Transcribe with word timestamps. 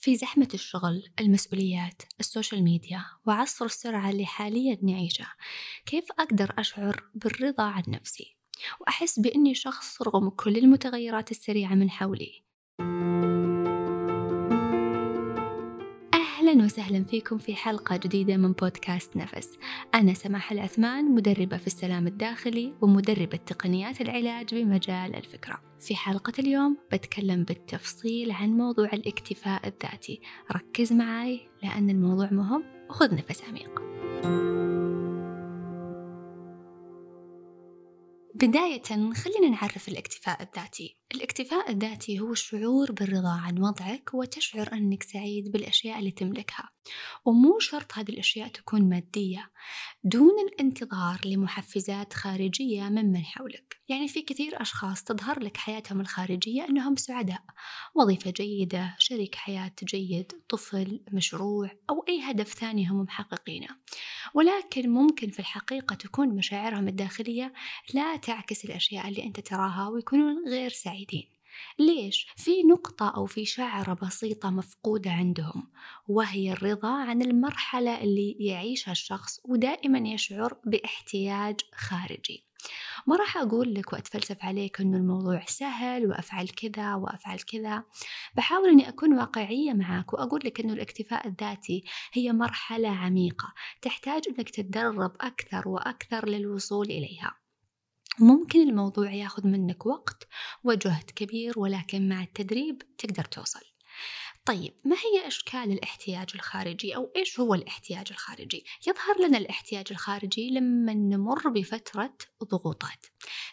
في 0.00 0.16
زحمة 0.16 0.48
الشغل، 0.54 1.02
المسؤوليات، 1.20 2.02
السوشيال 2.20 2.64
ميديا، 2.64 3.04
وعصر 3.26 3.64
السرعة 3.64 4.10
اللي 4.10 4.26
حاليا 4.26 4.78
نعيشة، 4.82 5.26
كيف 5.86 6.04
أقدر 6.18 6.54
أشعر 6.58 7.04
بالرضا 7.14 7.62
عن 7.64 7.82
نفسي؟ 7.88 8.36
وأحس 8.80 9.18
بإني 9.20 9.54
شخص 9.54 10.02
رغم 10.02 10.28
كل 10.30 10.56
المتغيرات 10.56 11.30
السريعة 11.30 11.74
من 11.74 11.90
حولي. 11.90 12.47
أهلا 16.48 16.64
وسهلا 16.64 17.04
فيكم 17.04 17.38
في 17.38 17.54
حلقة 17.54 17.96
جديدة 17.96 18.36
من 18.36 18.52
بودكاست 18.52 19.16
نفس. 19.16 19.58
أنا 19.94 20.14
سماح 20.14 20.52
العثمان 20.52 21.14
مدربة 21.14 21.56
في 21.56 21.66
السلام 21.66 22.06
الداخلي 22.06 22.74
ومدربة 22.80 23.36
تقنيات 23.36 24.00
العلاج 24.00 24.54
بمجال 24.54 25.16
الفكرة. 25.16 25.60
في 25.80 25.96
حلقة 25.96 26.32
اليوم 26.38 26.76
بتكلم 26.92 27.44
بالتفصيل 27.44 28.30
عن 28.30 28.48
موضوع 28.48 28.92
الاكتفاء 28.92 29.68
الذاتي. 29.68 30.20
ركز 30.52 30.92
معاي 30.92 31.40
لأن 31.62 31.90
الموضوع 31.90 32.30
مهم 32.30 32.64
وخذ 32.90 33.14
نفس 33.14 33.42
عميق. 33.48 33.82
بداية 38.34 39.12
خلينا 39.12 39.48
نعرف 39.50 39.88
الاكتفاء 39.88 40.42
الذاتي. 40.42 40.97
الاكتفاء 41.14 41.70
الذاتي 41.70 42.20
هو 42.20 42.32
الشعور 42.32 42.92
بالرضا 42.92 43.40
عن 43.40 43.58
وضعك 43.58 44.10
وتشعر 44.14 44.72
أنك 44.72 45.02
سعيد 45.02 45.52
بالأشياء 45.52 45.98
اللي 45.98 46.10
تملكها. 46.10 46.70
ومو 47.24 47.58
شرط 47.58 47.92
هذه 47.98 48.08
الأشياء 48.08 48.48
تكون 48.48 48.88
مادية. 48.88 49.50
دون 50.04 50.34
الانتظار 50.48 51.20
لمحفزات 51.24 52.12
خارجية 52.12 52.82
ممن 52.82 53.24
حولك. 53.24 53.76
يعني 53.88 54.08
في 54.08 54.22
كثير 54.22 54.62
أشخاص 54.62 55.04
تظهر 55.04 55.40
لك 55.40 55.56
حياتهم 55.56 56.00
الخارجية 56.00 56.64
أنهم 56.68 56.96
سعداء. 56.96 57.42
وظيفة 57.94 58.30
جيدة 58.30 58.96
شريك 58.98 59.34
حياة 59.34 59.74
جيد 59.84 60.32
طفل 60.48 61.00
مشروع 61.12 61.70
أو 61.90 62.04
أي 62.08 62.20
هدف 62.22 62.54
ثاني 62.54 62.86
هم 62.86 63.00
محققينه. 63.00 63.68
ولكن 64.34 64.90
ممكن 64.90 65.30
في 65.30 65.38
الحقيقة 65.38 65.94
تكون 65.94 66.28
مشاعرهم 66.28 66.88
الداخلية 66.88 67.52
لا 67.94 68.16
تعكس 68.16 68.64
الأشياء 68.64 69.08
اللي 69.08 69.24
أنت 69.24 69.40
تراها 69.40 69.88
ويكونون 69.88 70.48
غير 70.48 70.70
سعيدين 70.98 71.28
ليش؟ 71.78 72.26
في 72.36 72.62
نقطة 72.62 73.08
أو 73.08 73.26
في 73.26 73.44
شعرة 73.44 73.94
بسيطة 73.94 74.50
مفقودة 74.50 75.10
عندهم 75.10 75.70
وهي 76.08 76.52
الرضا 76.52 76.88
عن 76.88 77.22
المرحلة 77.22 78.00
اللي 78.00 78.36
يعيشها 78.40 78.92
الشخص 78.92 79.40
ودائما 79.44 80.08
يشعر 80.08 80.56
باحتياج 80.64 81.60
خارجي. 81.74 82.44
ما 83.06 83.16
راح 83.16 83.36
أقول 83.36 83.74
لك 83.74 83.92
وأتفلسف 83.92 84.36
عليك 84.44 84.80
أنه 84.80 84.96
الموضوع 84.96 85.44
سهل 85.46 86.06
وأفعل 86.06 86.48
كذا 86.48 86.94
وأفعل 86.94 87.38
كذا. 87.38 87.84
بحاول 88.34 88.68
أني 88.68 88.88
أكون 88.88 89.18
واقعية 89.18 89.72
معك 89.72 90.12
وأقول 90.12 90.40
لك 90.44 90.60
أنه 90.60 90.72
الاكتفاء 90.72 91.28
الذاتي 91.28 91.84
هي 92.12 92.32
مرحلة 92.32 92.88
عميقة 92.88 93.52
تحتاج 93.82 94.22
أنك 94.28 94.50
تتدرب 94.50 95.12
أكثر 95.20 95.68
وأكثر 95.68 96.28
للوصول 96.28 96.86
إليها. 96.86 97.47
ممكن 98.20 98.68
الموضوع 98.68 99.12
ياخذ 99.12 99.46
منك 99.46 99.86
وقت 99.86 100.28
وجهد 100.64 101.10
كبير 101.10 101.58
ولكن 101.58 102.08
مع 102.08 102.22
التدريب 102.22 102.82
تقدر 102.98 103.24
توصل. 103.24 103.60
طيب 104.44 104.74
ما 104.84 104.96
هي 104.96 105.26
أشكال 105.26 105.72
الاحتياج 105.72 106.28
الخارجي؟ 106.34 106.96
أو 106.96 107.12
إيش 107.16 107.40
هو 107.40 107.54
الاحتياج 107.54 108.06
الخارجي؟ 108.10 108.64
يظهر 108.86 109.26
لنا 109.28 109.38
الاحتياج 109.38 109.86
الخارجي 109.90 110.50
لما 110.50 110.94
نمر 110.94 111.48
بفترة 111.48 112.14
ضغوطات. 112.44 113.06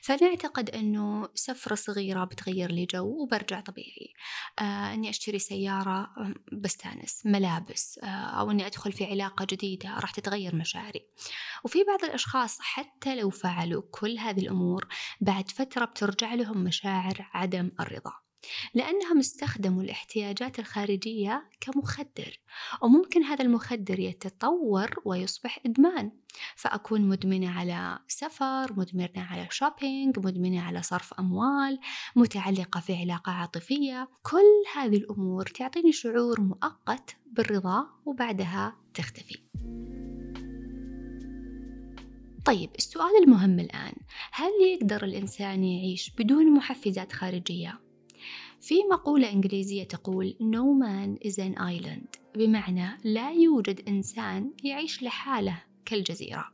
فنعتقد 0.05 0.69
أنه 0.69 1.29
سفرة 1.33 1.75
صغيرة 1.75 2.23
بتغير 2.23 2.71
لي 2.71 2.85
جو 2.85 3.23
وبرجع 3.23 3.59
طبيعي. 3.59 4.13
آه 4.59 4.93
أني 4.93 5.09
أشتري 5.09 5.39
سيارة 5.39 6.09
بستانس 6.51 7.25
ملابس 7.25 7.99
آه 8.03 8.07
أو 8.07 8.51
أني 8.51 8.65
أدخل 8.65 8.91
في 8.91 9.05
علاقة 9.05 9.45
جديدة 9.49 9.89
راح 9.99 10.11
تتغير 10.11 10.55
مشاعري. 10.55 11.07
وفي 11.63 11.83
بعض 11.83 12.03
الأشخاص 12.03 12.57
حتى 12.61 13.15
لو 13.15 13.29
فعلوا 13.29 13.83
كل 13.91 14.17
هذه 14.17 14.39
الأمور 14.39 14.87
بعد 15.21 15.51
فترة 15.51 15.85
بترجع 15.85 16.33
لهم 16.33 16.63
مشاعر 16.63 17.29
عدم 17.33 17.71
الرضا. 17.79 18.24
لأنهم 18.73 19.19
استخدموا 19.19 19.83
الاحتياجات 19.83 20.59
الخارجية 20.59 21.49
كمخدر 21.61 22.39
وممكن 22.81 23.23
هذا 23.23 23.45
المخدر 23.45 23.99
يتطور 23.99 25.01
ويصبح 25.05 25.59
إدمان. 25.65 26.11
فأكون 26.55 27.01
مدمنة 27.01 27.49
على 27.49 27.99
سفر 28.07 28.73
مدمنة 28.73 29.09
على 29.31 29.47
شوبينج 29.51 30.19
مدمنة 30.19 30.61
على 30.61 30.81
صرف 30.81 31.13
أموال 31.13 31.79
متعلقة 32.15 32.79
في 32.79 32.95
علاقة 32.95 33.31
عاطفية. 33.31 34.09
كل 34.23 34.63
هذه 34.75 34.97
الأمور 34.97 35.45
تعطيني 35.45 35.91
شعور 35.91 36.41
مؤقت 36.41 37.15
بالرضا 37.25 37.87
وبعدها 38.05 38.75
تختفي. 38.93 39.39
طيب 42.45 42.69
السؤال 42.77 43.23
المهم 43.23 43.59
الآن 43.59 43.93
هل 44.31 44.51
يقدر 44.73 45.03
الإنسان 45.03 45.63
يعيش 45.63 46.11
بدون 46.17 46.53
محفزات 46.53 47.11
خارجية؟ 47.11 47.84
في 48.65 48.75
مقولة 48.91 49.31
إنجليزية 49.31 49.83
تقول 49.83 50.35
No 50.41 50.85
man 50.85 51.27
is 51.27 51.33
an 51.33 51.59
island. 51.59 52.19
بمعنى 52.35 52.97
لا 53.03 53.31
يوجد 53.31 53.89
إنسان 53.89 54.51
يعيش 54.63 55.03
لحاله 55.03 55.63
كالجزيرة. 55.85 56.51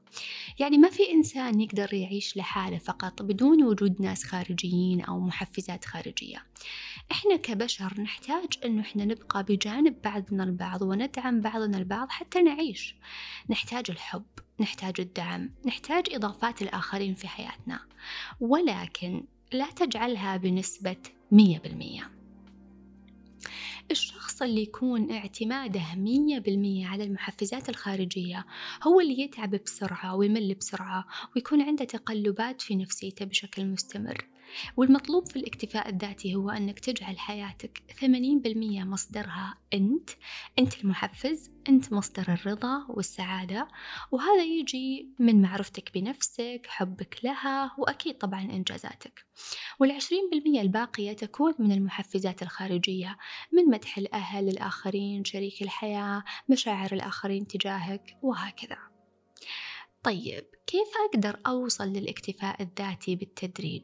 يعني 0.59 0.77
ما 0.77 0.89
في 0.89 1.11
إنسان 1.11 1.61
يقدر 1.61 1.93
يعيش 1.93 2.37
لحاله 2.37 2.77
فقط 2.77 3.21
بدون 3.21 3.63
وجود 3.63 4.01
ناس 4.01 4.23
خارجيين 4.23 5.01
أو 5.01 5.19
محفزات 5.19 5.85
خارجية. 5.85 6.43
إحنا 7.11 7.35
كبشر 7.35 8.01
نحتاج 8.01 8.49
أنه 8.65 8.81
إحنا 8.81 9.05
نبقى 9.05 9.43
بجانب 9.43 10.01
بعضنا 10.03 10.43
البعض 10.43 10.81
وندعم 10.81 11.41
بعضنا 11.41 11.77
البعض 11.77 12.09
حتى 12.09 12.41
نعيش. 12.41 12.95
نحتاج 13.49 13.85
الحب 13.91 14.25
نحتاج 14.59 14.93
الدعم 14.99 15.49
نحتاج 15.65 16.03
إضافات 16.11 16.61
الآخرين 16.61 17.13
في 17.15 17.27
حياتنا. 17.27 17.79
ولكن 18.39 19.23
لا 19.51 19.67
تجعلها 19.71 20.37
بنسبة 20.37 20.97
مية 21.31 21.59
بالمية. 21.59 22.11
الشخص 23.91 24.41
اللي 24.41 24.61
يكون 24.61 25.11
اعتماده 25.11 25.95
مية 25.95 26.39
بالمية 26.39 26.87
على 26.87 27.03
المحفزات 27.03 27.69
الخارجية 27.69 28.45
هو 28.87 28.99
اللي 28.99 29.21
يتعب 29.21 29.55
بسرعة 29.55 30.15
ويمل 30.15 30.53
بسرعة 30.53 31.05
ويكون 31.35 31.61
عنده 31.61 31.85
تقلبات 31.85 32.61
في 32.61 32.75
نفسيته 32.75 33.25
بشكل 33.25 33.65
مستمر. 33.65 34.27
والمطلوب 34.77 35.27
في 35.27 35.35
الاكتفاء 35.35 35.89
الذاتي 35.89 36.35
هو 36.35 36.49
أنك 36.49 36.79
تجعل 36.79 37.19
حياتك 37.19 37.83
80% 37.99 38.05
مصدرها 38.83 39.57
أنت. 39.73 40.09
أنت 40.59 40.83
المحفز 40.83 41.51
أنت 41.69 41.93
مصدر 41.93 42.33
الرضا 42.33 42.85
والسعادة. 42.89 43.67
وهذا 44.11 44.43
يجي 44.43 45.09
من 45.19 45.41
معرفتك 45.41 45.93
بنفسك 45.93 46.61
حبك 46.67 47.19
لها 47.23 47.71
وأكيد 47.77 48.17
طبعا 48.17 48.41
إنجازاتك. 48.41 49.25
والعشرين 49.79 50.29
بالمية 50.31 50.61
الباقية 50.61 51.13
تكون 51.13 51.53
من 51.59 51.71
المحفزات 51.71 52.41
الخارجية 52.41 53.17
من 53.51 53.65
مدح 53.65 53.97
الأهل 53.97 54.49
الآخرين 54.49 55.23
شريك 55.23 55.61
الحياة 55.61 56.23
مشاعر 56.49 56.93
الآخرين 56.93 57.47
تجاهك 57.47 58.17
وهكذا. 58.21 58.77
طيب 60.03 60.45
كيف 60.67 60.87
أقدر 61.09 61.39
أوصل 61.47 61.87
للاكتفاء 61.87 62.61
الذاتي 62.61 63.15
بالتدريج؟ 63.15 63.83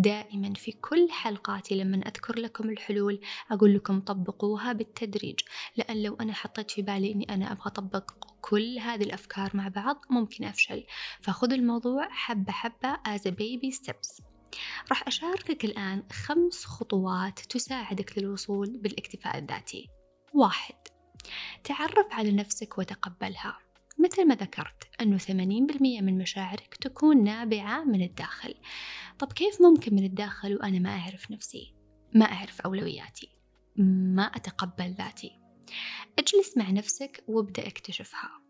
دائما 0.00 0.54
في 0.54 0.72
كل 0.72 1.08
حلقاتي 1.10 1.74
لما 1.74 1.96
أذكر 1.96 2.38
لكم 2.38 2.70
الحلول 2.70 3.20
أقول 3.50 3.74
لكم 3.74 4.00
طبقوها 4.00 4.72
بالتدريج. 4.72 5.40
لأن 5.76 6.02
لو 6.02 6.14
أنا 6.14 6.32
حطيت 6.32 6.70
في 6.70 6.82
بالي 6.82 7.12
أني 7.12 7.34
أنا 7.34 7.52
أبغى 7.52 7.66
أطبق 7.66 8.10
كل 8.40 8.78
هذه 8.78 9.02
الأفكار 9.02 9.50
مع 9.54 9.68
بعض 9.68 10.00
ممكن 10.10 10.44
أفشل. 10.44 10.84
فخذ 11.22 11.52
الموضوع 11.52 12.08
حبة 12.10 12.52
حبة 12.52 12.94
as 12.94 13.20
a 13.20 13.30
baby 13.30 13.76
steps. 13.76 14.22
راح 14.88 15.06
أشاركك 15.06 15.64
الآن 15.64 16.02
خمس 16.12 16.64
خطوات 16.64 17.38
تساعدك 17.38 18.18
للوصول 18.18 18.78
بالإكتفاء 18.78 19.38
الذاتي. 19.38 19.88
واحد 20.34 20.74
تعرف 21.64 22.06
على 22.12 22.32
نفسك 22.32 22.78
وتقبلها. 22.78 23.58
مثل 23.98 24.28
ما 24.28 24.34
ذكرت 24.34 24.88
أنه 25.00 25.18
80% 25.18 25.32
من 25.80 26.18
مشاعرك 26.18 26.74
تكون 26.80 27.24
نابعة 27.24 27.84
من 27.84 28.02
الداخل. 28.02 28.54
طب 29.18 29.32
كيف 29.32 29.62
ممكن 29.62 29.94
من 29.94 30.04
الداخل 30.04 30.54
وأنا 30.56 30.78
ما 30.78 30.90
أعرف 30.90 31.30
نفسي؟ 31.30 31.74
ما 32.14 32.24
أعرف 32.24 32.60
أولوياتي. 32.60 33.28
ما 33.76 34.22
أتقبل 34.22 34.94
ذاتي. 34.94 35.40
اجلس 36.18 36.56
مع 36.56 36.70
نفسك 36.70 37.24
وابدأ 37.28 37.66
اكتشفها. 37.66 38.47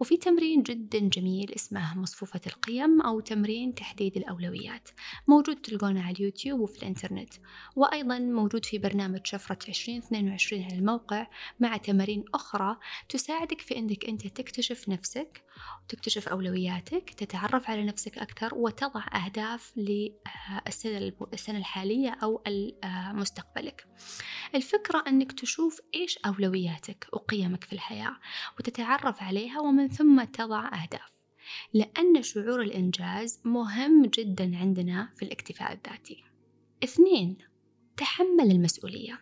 وفي 0.00 0.16
تمرين 0.16 0.62
جدا 0.62 0.98
جميل 0.98 1.52
اسمه 1.56 1.98
مصفوفة 1.98 2.40
القيم 2.46 3.00
أو 3.00 3.20
تمرين 3.20 3.74
تحديد 3.74 4.16
الأولويات 4.16 4.88
موجود 5.28 5.56
تلقونه 5.56 6.02
على 6.02 6.16
اليوتيوب 6.16 6.60
وفي 6.60 6.78
الإنترنت 6.78 7.34
وأيضا 7.76 8.18
موجود 8.18 8.64
في 8.64 8.78
برنامج 8.78 9.20
شفرة 9.24 9.58
2022 9.68 10.62
على 10.62 10.74
الموقع 10.74 11.26
مع 11.60 11.76
تمارين 11.76 12.24
أخرى 12.34 12.76
تساعدك 13.08 13.60
في 13.60 13.78
أنك 13.78 14.04
أنت 14.04 14.26
تكتشف 14.26 14.88
نفسك 14.88 15.44
وتكتشف 15.84 16.28
أولوياتك 16.28 17.10
تتعرف 17.10 17.70
على 17.70 17.84
نفسك 17.84 18.18
أكثر 18.18 18.54
وتضع 18.54 19.04
أهداف 19.14 19.72
للسنة 19.76 21.58
الحالية 21.58 22.10
أو 22.22 22.42
مستقبلك. 23.12 23.86
الفكرة 24.54 25.04
أنك 25.08 25.32
تشوف 25.32 25.80
إيش 25.94 26.18
أولوياتك 26.18 27.06
وقيمك 27.12 27.64
في 27.64 27.72
الحياة 27.72 28.16
وتتعرف 28.58 29.22
عليها 29.22 29.60
ومن 29.62 29.88
ثم 29.88 30.24
تضع 30.24 30.66
أهداف. 30.66 31.12
لأن 31.74 32.22
شعور 32.22 32.62
الإنجاز 32.62 33.40
مهم 33.44 34.06
جدا 34.06 34.56
عندنا 34.56 35.08
في 35.16 35.24
الاكتفاء 35.24 35.72
الذاتي. 35.72 36.24
اثنين 36.84 37.38
تحمل 37.96 38.50
المسؤولية. 38.50 39.20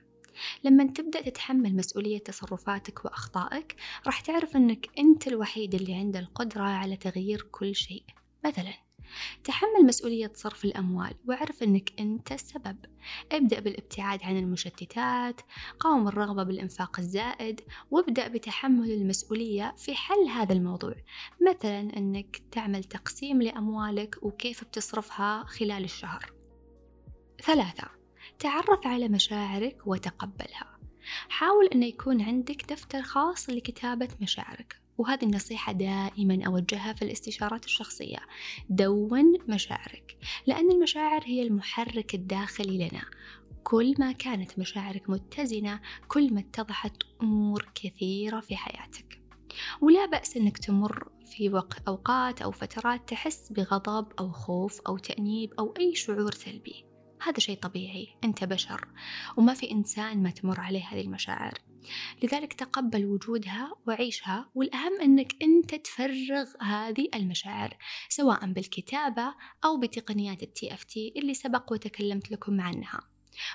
لما 0.65 0.87
تبدأ 0.87 1.21
تتحمل 1.21 1.77
مسؤولية 1.77 2.19
تصرفاتك 2.19 3.05
وأخطائك 3.05 3.77
راح 4.07 4.21
تعرف 4.21 4.57
أنك 4.57 4.89
أنت 4.99 5.29
الوحيد 5.29 5.75
اللي 5.75 5.95
عنده 5.95 6.21
القدرة 6.21 6.63
على 6.63 6.97
تغيير 6.97 7.43
كل 7.51 7.75
شيء. 7.75 8.05
مثلا 8.45 8.73
تحمل 9.45 9.87
مسؤولية 9.87 10.33
صرف 10.35 10.65
الأموال 10.65 11.15
واعرف 11.27 11.63
أنك 11.63 11.93
أنت 12.01 12.33
السبب. 12.33 12.77
ابدأ 13.33 13.61
بالابتعاد 13.61 14.23
عن 14.23 14.37
المشتتات 14.37 15.41
قاوم 15.81 16.09
الرغبة 16.09 16.43
بالإنفاق 16.43 16.99
الزائد 16.99 17.61
وابدأ 17.91 18.29
بتحمل 18.29 18.91
المسؤولية 18.93 19.75
في 19.79 19.95
حل 19.95 20.29
هذا 20.29 20.53
الموضوع. 20.53 20.95
مثلا 21.49 21.81
أنك 21.97 22.43
تعمل 22.53 22.85
تقسيم 22.85 23.43
لأموالك 23.43 24.23
وكيف 24.23 24.65
بتصرفها 24.65 25.45
خلال 25.45 25.85
الشهر. 25.85 26.33
ثلاثة 27.43 27.89
تعرف 28.39 28.87
على 28.87 29.09
مشاعرك 29.09 29.87
وتقبلها. 29.87 30.79
حاول 31.29 31.67
أن 31.67 31.83
يكون 31.83 32.23
عندك 32.23 32.73
دفتر 32.73 33.03
خاص 33.03 33.51
لكتابة 33.51 34.09
مشاعرك. 34.21 34.80
وهذه 35.01 35.25
النصيحة 35.25 35.73
دائما 35.73 36.47
أوجهها 36.47 36.93
في 36.93 37.03
الاستشارات 37.03 37.65
الشخصية. 37.65 38.19
دون 38.71 39.39
مشاعرك 39.49 40.17
لأن 40.47 40.71
المشاعر 40.71 41.23
هي 41.25 41.43
المحرك 41.43 42.15
الداخلي 42.15 42.89
لنا. 42.89 43.03
كل 43.63 43.95
ما 43.99 44.13
كانت 44.13 44.59
مشاعرك 44.59 45.11
متزنة 45.11 45.81
كل 46.09 46.35
ما 46.35 46.41
اتضحت 46.41 46.93
أمور 47.23 47.69
كثيرة 47.75 48.41
في 48.41 48.57
حياتك. 48.57 49.23
ولا 49.81 50.07
بأس 50.07 50.37
أنك 50.37 50.59
تمر 50.59 51.09
في 51.25 51.63
أوقات 51.89 52.43
أو 52.43 52.51
فترات 52.51 53.09
تحس 53.09 53.53
بغضب 53.53 54.13
أو 54.19 54.33
خوف 54.33 54.81
أو 54.81 54.99
تأنيب 54.99 55.53
أو 55.59 55.75
أي 55.79 55.95
شعور 55.95 56.35
سلبي. 56.35 56.85
هذا 57.23 57.39
شيء 57.39 57.59
طبيعي. 57.59 58.09
أنت 58.25 58.45
بشر. 58.45 58.89
وما 59.37 59.55
في 59.55 59.71
إنسان 59.71 60.23
ما 60.23 60.31
تمر 60.31 60.61
عليه 60.61 60.85
هذه 60.85 61.01
المشاعر. 61.01 61.70
لذلك 62.23 62.53
تقبل 62.53 63.07
وجودها 63.07 63.73
وعيشها 63.87 64.51
والأهم 64.55 65.01
أنك 65.01 65.43
أنت 65.43 65.75
تفرغ 65.75 66.47
هذه 66.61 67.09
المشاعر 67.15 67.77
سواء 68.09 68.53
بالكتابة 68.53 69.35
أو 69.65 69.81
بتقنيات 69.81 70.43
ال 70.43 70.75
TFT 70.75 71.13
اللي 71.17 71.35
سبق 71.35 71.73
وتكلمت 71.73 72.31
لكم 72.31 72.61
عنها. 72.61 73.01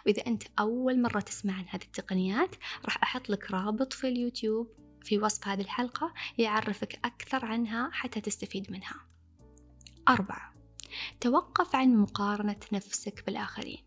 وإذا 0.06 0.28
أنت 0.28 0.44
أول 0.60 1.02
مرة 1.02 1.20
تسمع 1.20 1.54
عن 1.54 1.66
هذه 1.70 1.84
التقنيات 1.84 2.56
راح 2.86 3.04
أحط 3.04 3.30
لك 3.30 3.52
رابط 3.52 3.94
في 3.94 4.08
اليوتيوب 4.08 4.68
في 5.04 5.20
وصف 5.20 5.48
هذه 5.48 5.62
الحلقة 5.62 6.14
يعرفك 6.38 7.00
أكثر 7.06 7.46
عنها 7.46 7.90
حتى 7.94 8.22
تستفيد 8.22 8.72
منها. 8.72 9.08
أربعة 10.10 10.54
توقف 11.22 11.76
عن 11.76 11.98
مقارنة 11.98 12.60
نفسك 12.74 13.24
بالآخرين. 13.26 13.85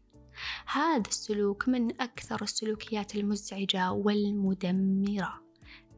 هذا 0.72 1.02
السلوك 1.08 1.68
من 1.68 2.00
أكثر 2.00 2.42
السلوكيات 2.42 3.16
المزعجة 3.16 3.92
والمدمرة 3.92 5.42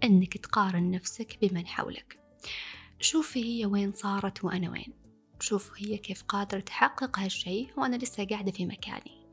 أنك 0.05 0.37
تقارن 0.37 0.91
نفسك 0.91 1.39
بمن 1.43 1.67
حولك. 1.67 2.19
شوفي 3.01 3.45
هي 3.45 3.67
وين 3.67 3.93
صارت 3.93 4.45
وأنا 4.45 4.71
وين. 4.71 4.93
شوف 5.41 5.73
هي 5.77 5.97
كيف 5.99 6.23
قادرة 6.23 6.61
تحقق 6.61 7.19
هالشي 7.19 7.69
وأنا 7.77 7.97
لسه 7.97 8.25
قاعدة 8.25 8.53
في 8.53 8.67
مكاني. 8.67 9.27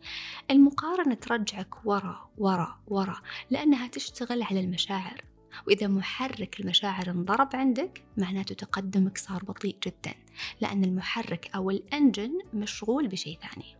المقارنة 0.51 1.15
ترجعك 1.15 1.85
ورا 1.85 2.29
ورا 2.37 2.79
ورا 2.87 3.21
لأنها 3.49 3.87
تشتغل 3.87 4.43
على 4.43 4.59
المشاعر. 4.59 5.21
وإذا 5.67 5.87
محرك 5.87 6.59
المشاعر 6.59 7.09
انضرب 7.09 7.49
عندك 7.53 8.03
معناته 8.17 8.55
تقدمك 8.55 9.17
صار 9.17 9.43
بطيء 9.43 9.77
جدا 9.85 10.15
لأن 10.61 10.83
المحرك 10.83 11.51
أو 11.55 11.69
الأنجن 11.71 12.39
مشغول 12.53 13.07
بشيء 13.07 13.39
ثاني. 13.39 13.76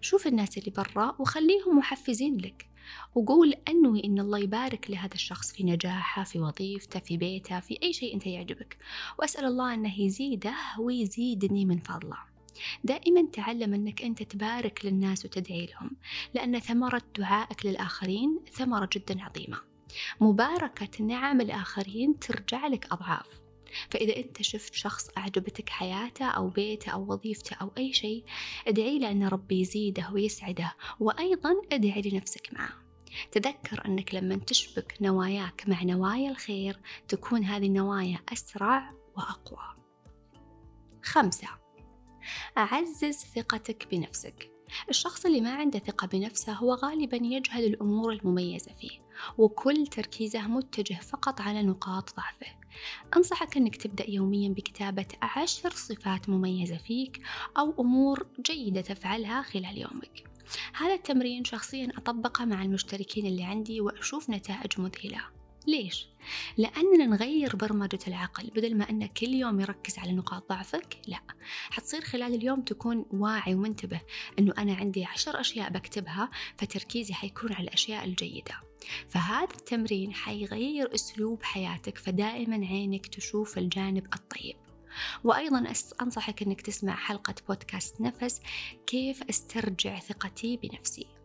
شوف 0.00 0.26
الناس 0.26 0.58
اللي 0.58 0.70
برا 0.70 1.16
وخليهم 1.18 1.78
محفزين 1.78 2.36
لك. 2.36 2.68
وقول 3.14 3.54
أنوي 3.68 4.04
إن 4.04 4.18
الله 4.18 4.38
يبارك 4.38 4.90
لهذا 4.90 5.14
الشخص 5.14 5.52
في 5.52 5.64
نجاحه 5.64 6.24
في 6.24 6.38
وظيفته 6.38 7.00
في 7.00 7.16
بيته 7.16 7.60
في 7.60 7.78
أي 7.82 7.92
شيء 7.92 8.14
أنت 8.14 8.26
يعجبك. 8.26 8.76
وأسأل 9.18 9.44
الله 9.44 9.74
أنه 9.74 10.00
يزيده 10.00 10.54
ويزيدني 10.78 11.64
من 11.64 11.78
فضله. 11.78 12.18
دائما 12.84 13.28
تعلم 13.32 13.74
أنك 13.74 14.02
أنت 14.02 14.22
تبارك 14.22 14.84
للناس 14.84 15.24
وتدعي 15.24 15.66
لهم 15.66 15.90
لأن 16.34 16.58
ثمرة 16.58 17.02
دعائك 17.18 17.66
للآخرين 17.66 18.40
ثمرة 18.52 18.88
جدا 18.92 19.22
عظيمة. 19.22 19.58
مباركة 20.20 21.04
نعم 21.04 21.40
الآخرين 21.40 22.18
ترجع 22.18 22.66
لك 22.66 22.92
أضعاف. 22.92 23.40
فإذا 23.90 24.16
أنت 24.16 24.42
شفت 24.42 24.74
شخص 24.74 25.08
أعجبتك 25.18 25.68
حياته 25.68 26.26
أو 26.26 26.48
بيته 26.48 26.90
أو 26.90 27.12
وظيفته 27.12 27.56
أو 27.56 27.70
أي 27.78 27.92
شيء 27.92 28.24
ادعي 28.66 28.98
له 28.98 29.10
أن 29.10 29.28
ربي 29.28 29.60
يزيده 29.60 30.10
ويسعده 30.12 30.74
وأيضا 31.00 31.54
ادعي 31.72 32.02
لنفسك 32.02 32.52
معه. 32.52 32.88
تذكر 33.32 33.86
أنك 33.86 34.14
لما 34.14 34.36
تشبك 34.36 34.96
نواياك 35.00 35.64
مع 35.68 35.82
نوايا 35.82 36.30
الخير 36.30 36.80
تكون 37.08 37.44
هذه 37.44 37.66
النوايا 37.66 38.18
أسرع 38.32 38.92
وأقوى. 39.16 39.76
خمسة 41.02 41.48
أعزز 42.58 43.16
ثقتك 43.16 43.88
بنفسك. 43.90 44.50
الشخص 44.88 45.26
اللي 45.26 45.40
ما 45.40 45.54
عنده 45.54 45.78
ثقة 45.78 46.06
بنفسه 46.06 46.52
هو 46.52 46.74
غالبا 46.74 47.16
يجهل 47.16 47.64
الأمور 47.64 48.12
المميزة 48.12 48.72
فيه 48.74 49.00
وكل 49.38 49.86
تركيزه 49.86 50.48
متجه 50.48 50.94
فقط 50.94 51.40
على 51.40 51.62
نقاط 51.62 52.16
ضعفه. 52.16 52.57
أنصحك 53.16 53.56
أنك 53.56 53.76
تبدأ 53.76 54.10
يوميا 54.10 54.48
بكتابة 54.48 55.06
عشر 55.22 55.70
صفات 55.70 56.28
مميزة 56.28 56.76
فيك 56.76 57.20
أو 57.58 57.74
أمور 57.80 58.26
جيدة 58.46 58.80
تفعلها 58.80 59.42
خلال 59.42 59.78
يومك. 59.78 60.24
هذا 60.74 60.94
التمرين 60.94 61.44
شخصيا 61.44 61.88
أطبقه 61.96 62.44
مع 62.44 62.62
المشتركين 62.62 63.26
اللي 63.26 63.44
عندي 63.44 63.80
وأشوف 63.80 64.30
نتائج 64.30 64.80
مذهلة. 64.80 65.37
ليش؟ 65.68 66.08
لأننا 66.56 67.06
نغير 67.06 67.56
برمجة 67.56 67.98
العقل. 68.08 68.50
بدل 68.50 68.76
ما 68.76 68.90
أنه 68.90 69.06
كل 69.06 69.28
يوم 69.28 69.60
يركز 69.60 69.98
على 69.98 70.12
نقاط 70.12 70.48
ضعفك 70.48 70.98
لا. 71.06 71.20
حتصير 71.70 72.00
خلال 72.00 72.34
اليوم 72.34 72.60
تكون 72.60 73.04
واعي 73.10 73.54
ومنتبه 73.54 74.00
أنه 74.38 74.54
أنا 74.58 74.74
عندي 74.74 75.04
عشر 75.04 75.40
أشياء 75.40 75.70
بكتبها 75.70 76.30
فتركيزي 76.56 77.14
حيكون 77.14 77.52
على 77.52 77.64
الأشياء 77.64 78.04
الجيدة. 78.04 78.54
فهذا 79.08 79.54
التمرين 79.54 80.14
حيغير 80.14 80.94
أسلوب 80.94 81.42
حياتك 81.42 81.98
فدائما 81.98 82.66
عينك 82.66 83.06
تشوف 83.06 83.58
الجانب 83.58 84.06
الطيب. 84.14 84.56
وأيضا 85.24 85.72
أنصحك 86.02 86.42
أنك 86.42 86.60
تسمع 86.60 86.96
حلقة 86.96 87.34
بودكاست 87.48 88.00
نفس 88.00 88.40
كيف 88.86 89.22
أسترجع 89.22 89.98
ثقتي 89.98 90.56
بنفسي. 90.56 91.17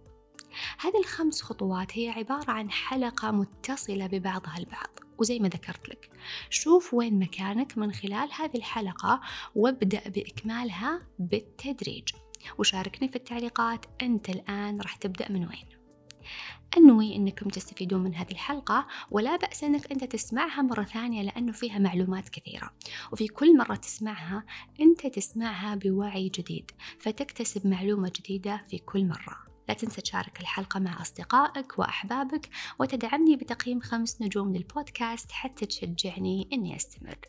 هذه 0.80 1.00
الخمس 1.00 1.42
خطوات 1.42 1.98
هي 1.98 2.10
عبارة 2.10 2.52
عن 2.52 2.72
حلقة 2.72 3.32
متصلة 3.32 4.08
ببعضها 4.08 4.58
البعض. 4.58 5.00
وزي 5.18 5.40
ما 5.40 5.48
ذكرت 5.48 5.90
لك 5.90 6.10
شوف 6.50 6.94
وين 6.94 7.20
مكانك 7.20 7.78
من 7.78 7.92
خلال 7.92 8.30
هذه 8.34 8.56
الحلقة 8.58 9.22
وابدأ 9.56 10.10
بإكمالها 10.10 11.02
بالتدريج. 11.20 12.10
وشاركني 12.58 13.10
في 13.10 13.16
التعليقات 13.16 13.86
أنت 14.02 14.30
الآن 14.30 14.82
راح 14.82 14.96
تبدأ 14.96 15.32
من 15.32 15.48
وين. 15.48 15.66
أنوي 16.78 17.16
أنكم 17.16 17.50
تستفيدون 17.50 18.04
من 18.04 18.16
هذه 18.16 18.32
الحلقة 18.32 18.88
ولا 19.12 19.36
بأس 19.36 19.64
أنك 19.64 19.92
أنت 19.92 20.04
تسمعها 20.04 20.62
مرة 20.62 20.84
ثانية 20.84 21.22
لأنه 21.22 21.52
فيها 21.52 21.80
معلومات 21.80 22.30
كثيرة. 22.30 22.74
وفي 23.12 23.28
كل 23.28 23.58
مرة 23.58 23.76
تسمعها 23.76 24.44
أنت 24.82 25.08
تسمعها 25.08 25.76
بوعي 25.76 26.30
جديد 26.30 26.72
فتكتسب 27.00 27.68
معلومة 27.68 28.12
جديدة 28.16 28.66
في 28.70 28.78
كل 28.78 29.06
مرة. 29.06 29.53
لا 29.68 29.74
تنسى 29.74 30.02
تشارك 30.02 30.42
الحلقة 30.42 30.80
مع 30.80 31.02
أصدقائك 31.02 31.80
وأحبابك 31.80 32.50
وتدعمني 32.80 33.36
بتقييم 33.36 33.80
خمس 33.80 34.22
نجوم 34.22 34.56
للبودكاست 34.56 35.32
حتى 35.32 35.66
تشجعني 35.66 36.50
إني 36.54 36.76
أستمر. 36.76 37.20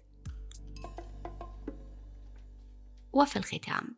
وفي 3.13 3.37
الختام 3.37 3.97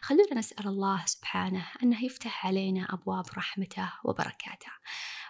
خلونا 0.00 0.34
نسأل 0.34 0.68
الله 0.68 1.06
سبحانه 1.06 1.66
أنه 1.82 2.04
يفتح 2.04 2.46
علينا 2.46 2.94
أبواب 2.94 3.24
رحمته 3.36 3.92
وبركاته 4.04 4.72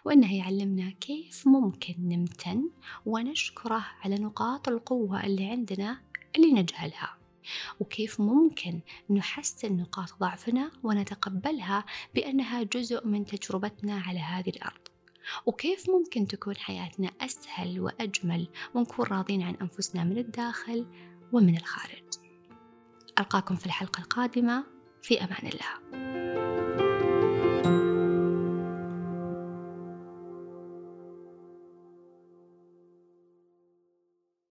وأنه 0.05 0.37
يعلمنا 0.37 0.91
كيف 0.91 1.49
ممكن 1.49 1.95
نمتن 1.99 2.71
ونشكره 3.07 3.87
على 4.05 4.15
نقاط 4.15 4.69
القوة 4.69 5.25
اللي 5.25 5.47
عندنا 5.47 6.01
اللي 6.37 6.53
نجهلها 6.53 7.17
وكيف 7.81 8.21
ممكن 8.21 8.81
نحسن 9.11 9.77
نقاط 9.77 10.15
ضعفنا 10.21 10.71
ونتقبلها 10.83 11.85
بأنها 12.15 12.63
جزء 12.63 13.07
من 13.07 13.27
تجربتنا 13.27 14.03
على 14.07 14.19
هذه 14.19 14.51
الأرض؟ 14.51 14.81
وكيف 15.47 15.91
ممكن 15.91 16.27
تكون 16.27 16.57
حياتنا 16.57 17.11
أسهل 17.21 17.81
وأجمل 17.81 18.49
ونكون 18.75 19.07
راضين 19.07 19.43
عن 19.43 19.55
أنفسنا 19.55 20.05
من 20.05 20.19
الداخل 20.19 20.87
ومن 21.33 21.57
الخارج؟ 21.57 22.05
ألقاكم 23.19 23.57
في 23.57 23.67
الحلقة 23.67 24.01
القادمة 24.01 24.65
في 25.03 25.25
أمان 25.25 25.47
الله. 25.47 26.24